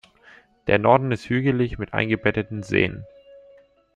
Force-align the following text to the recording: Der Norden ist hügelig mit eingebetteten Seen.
Der 0.65 0.79
Norden 0.79 1.11
ist 1.11 1.29
hügelig 1.29 1.77
mit 1.77 1.93
eingebetteten 1.93 2.63
Seen. 2.63 3.05